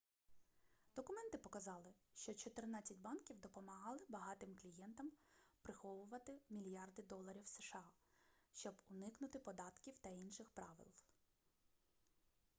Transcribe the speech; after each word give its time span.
документи 0.95 1.37
показали 1.37 1.93
що 2.13 2.33
чотирнадцять 2.33 2.97
банків 2.99 3.39
допомагали 3.39 4.05
багатим 4.09 4.55
клієнтам 4.61 5.11
приховувати 5.61 6.39
мільярди 6.49 7.01
доларів 7.01 7.47
сша 7.47 7.83
щоб 8.53 8.73
уникнути 8.89 9.39
податків 9.39 9.93
та 10.01 10.09
інших 10.09 10.49
правил 10.49 10.87